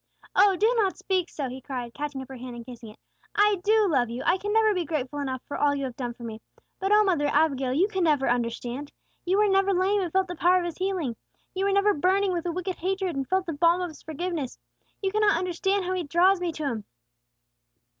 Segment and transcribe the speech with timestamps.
[0.35, 2.97] "Oh, do not speak so!" he cried, catching up her hand and kissing it.
[3.35, 6.15] "I do love you; I can never be grateful enough for all you have done
[6.15, 6.41] for me.
[6.79, 8.91] But, O mother Abigail, you could never understand!
[9.25, 11.17] You were never lame and felt the power of His healing.
[11.53, 14.57] You were never burning with a wicked hatred, and felt the balm of His forgiveness!
[15.03, 16.85] You cannot understand how He draws me to Him!"